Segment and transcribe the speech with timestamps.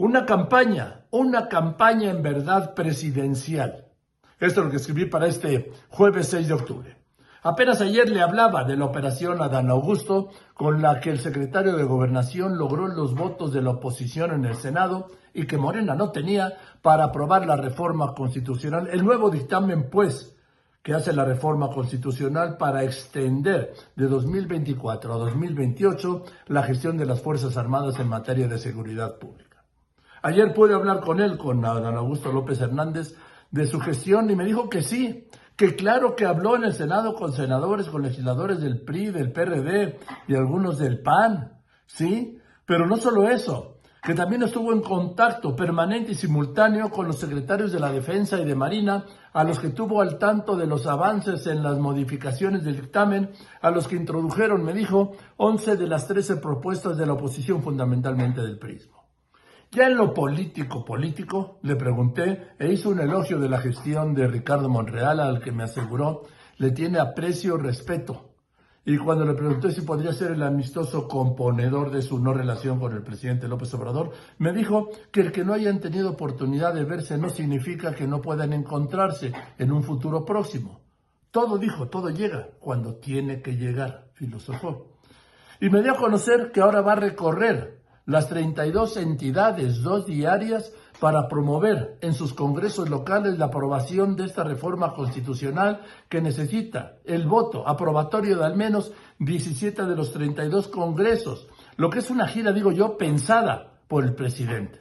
[0.00, 3.84] Una campaña, una campaña en verdad presidencial.
[4.38, 6.96] Esto es lo que escribí para este jueves 6 de octubre.
[7.42, 11.84] Apenas ayer le hablaba de la operación Adán Augusto, con la que el secretario de
[11.84, 16.54] Gobernación logró los votos de la oposición en el Senado y que Morena no tenía
[16.80, 18.88] para aprobar la reforma constitucional.
[18.90, 20.34] El nuevo dictamen, pues,
[20.82, 27.20] que hace la reforma constitucional para extender de 2024 a 2028 la gestión de las
[27.20, 29.49] Fuerzas Armadas en materia de seguridad pública.
[30.22, 33.14] Ayer pude hablar con él, con Adán Augusto López Hernández,
[33.50, 37.14] de su gestión y me dijo que sí, que claro que habló en el Senado
[37.14, 41.54] con senadores, con legisladores del PRI, del PRD y algunos del PAN,
[41.86, 42.38] ¿sí?
[42.64, 47.72] Pero no solo eso, que también estuvo en contacto permanente y simultáneo con los secretarios
[47.72, 51.46] de la Defensa y de Marina, a los que tuvo al tanto de los avances
[51.46, 53.30] en las modificaciones del dictamen,
[53.60, 58.40] a los que introdujeron, me dijo, 11 de las 13 propuestas de la oposición fundamentalmente
[58.40, 58.99] del PRISMO.
[59.72, 64.26] Ya en lo político político, le pregunté e hizo un elogio de la gestión de
[64.26, 66.22] Ricardo Monreal al que me aseguró
[66.56, 68.34] le tiene aprecio respeto.
[68.84, 72.92] Y cuando le pregunté si podría ser el amistoso componedor de su no relación con
[72.94, 77.16] el presidente López Obrador, me dijo que el que no hayan tenido oportunidad de verse
[77.16, 80.80] no significa que no puedan encontrarse en un futuro próximo.
[81.30, 84.96] Todo dijo, todo llega cuando tiene que llegar, filosofó.
[85.60, 87.79] Y me dio a conocer que ahora va a recorrer
[88.10, 94.42] las 32 entidades, dos diarias, para promover en sus congresos locales la aprobación de esta
[94.42, 101.46] reforma constitucional que necesita el voto aprobatorio de al menos 17 de los 32 congresos,
[101.76, 104.80] lo que es una gira, digo yo, pensada por el presidente.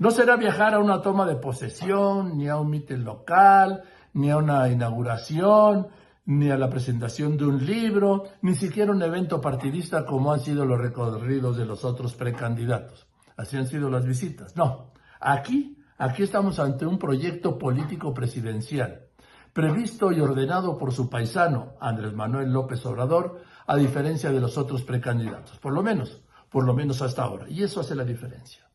[0.00, 4.38] No será viajar a una toma de posesión, ni a un mitin local, ni a
[4.38, 5.86] una inauguración,
[6.26, 10.64] ni a la presentación de un libro, ni siquiera un evento partidista como han sido
[10.64, 13.06] los recorridos de los otros precandidatos.
[13.36, 14.56] Así han sido las visitas.
[14.56, 19.06] No, aquí, aquí estamos ante un proyecto político presidencial,
[19.52, 24.82] previsto y ordenado por su paisano, Andrés Manuel López Obrador, a diferencia de los otros
[24.82, 27.46] precandidatos, por lo menos, por lo menos hasta ahora.
[27.48, 28.65] Y eso hace la diferencia.